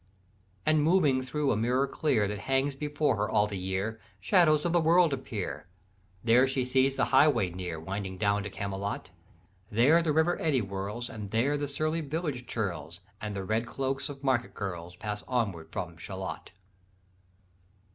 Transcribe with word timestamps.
"And 0.65 0.81
moving 0.81 1.21
thro' 1.21 1.51
a 1.51 1.55
mirror 1.55 1.85
clear 1.85 2.27
That 2.27 2.39
hangs 2.39 2.75
before 2.75 3.17
her 3.17 3.29
all 3.29 3.45
the 3.45 3.55
year, 3.55 4.01
Shadows 4.19 4.65
of 4.65 4.73
the 4.73 4.79
world 4.81 5.13
appear. 5.13 5.67
There 6.23 6.47
she 6.47 6.65
sees 6.65 6.95
the 6.95 7.05
highway 7.13 7.51
near, 7.51 7.79
Winding 7.79 8.17
down 8.17 8.41
to 8.41 8.49
Camelot: 8.49 9.11
There 9.69 10.01
the 10.01 10.11
river 10.11 10.41
eddy 10.41 10.57
whirls, 10.57 11.07
And 11.07 11.29
there 11.29 11.55
the 11.55 11.67
surly 11.67 12.01
village 12.01 12.47
churls, 12.47 12.99
And 13.21 13.35
the 13.35 13.43
red 13.43 13.67
cloaks 13.67 14.09
of 14.09 14.23
market 14.23 14.55
girls, 14.55 14.95
Pass 14.95 15.23
onward 15.27 15.71
from 15.71 15.97
Shalott. 15.99 16.49